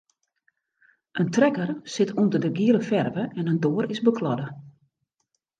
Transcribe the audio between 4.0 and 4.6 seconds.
bekladde.